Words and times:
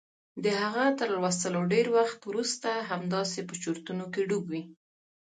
د 0.43 0.45
هغه 0.61 0.85
تر 0.99 1.07
لوستلو 1.15 1.61
ډېر 1.73 1.87
وخت 1.97 2.19
وروسته 2.25 2.69
همداسې 2.91 3.39
په 3.49 3.55
چورتونو 3.63 4.03
کې 4.13 4.21
ډوب 4.29 4.45
و. 4.51 4.53